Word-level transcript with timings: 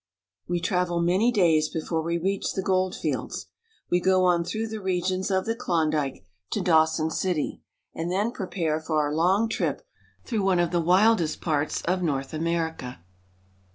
We 0.47 0.59
travel 0.59 0.99
many 0.99 1.31
days 1.31 1.69
before 1.69 2.01
we 2.01 2.17
reach 2.17 2.53
the 2.53 2.63
gold 2.63 2.95
fields. 2.95 3.45
We 3.91 3.99
go 4.01 4.25
on 4.25 4.43
through 4.43 4.69
the 4.69 4.81
regions 4.81 5.29
of 5.29 5.45
the 5.45 5.53
Klondike 5.55 6.25
to 6.53 6.61
Dawson 6.61 7.11
City, 7.11 7.61
and 7.93 8.11
then 8.11 8.31
prepare 8.31 8.79
for 8.79 8.99
our 8.99 9.13
long 9.13 9.47
trip 9.47 9.83
through 10.25 10.41
one 10.41 10.57
of 10.59 10.71
the 10.71 10.81
wildest 10.81 11.39
parts 11.41 11.83
of 11.83 12.01
North 12.01 12.33
America. 12.33 13.03